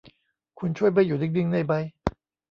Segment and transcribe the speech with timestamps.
[0.59, 1.85] คุณช่วยไม่อยู่นิ่ง ๆ ได้มั้ย